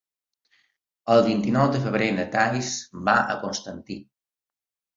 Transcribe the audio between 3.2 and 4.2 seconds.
a Constantí.